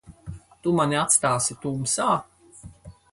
Tu 0.63 0.71
mani 0.79 0.97
atstāsi 1.01 1.57
tumsā? 1.67 2.09